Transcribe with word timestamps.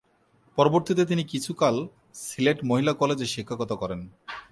পরবর্তীতে 0.57 1.03
তিনি 1.05 1.23
কিছুকাল 1.23 1.75
সিলেট 2.23 2.59
মহিলা 2.63 2.93
কলেজে 2.93 3.25
শিক্ষকতা 3.25 3.75
করেন। 3.75 4.01